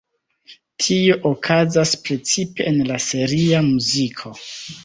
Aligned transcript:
Tio 0.85 1.17
okazas 1.31 1.93
precipe 2.07 2.67
en 2.73 2.81
la 2.89 3.01
seria 3.11 3.63
muziko. 3.71 4.37